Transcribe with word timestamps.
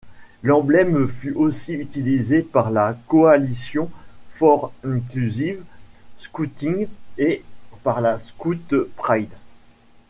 L'emblème 0.41 1.07
fut 1.07 1.33
aussi 1.33 1.73
utilisé 1.75 2.41
par 2.41 2.71
la 2.71 2.97
Coalition 3.07 3.91
for 4.31 4.73
Inclusive 4.83 5.61
Scouting 6.17 6.87
et 7.19 7.43
par 7.83 8.01
la 8.01 8.17
ScoutPride. 8.17 9.29